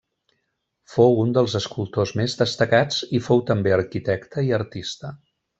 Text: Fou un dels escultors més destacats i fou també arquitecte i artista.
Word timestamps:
Fou 0.93 1.17
un 1.23 1.35
dels 1.39 1.57
escultors 1.59 2.15
més 2.21 2.37
destacats 2.41 2.99
i 3.19 3.23
fou 3.29 3.47
també 3.53 3.79
arquitecte 3.79 4.49
i 4.49 4.55
artista. 4.63 5.17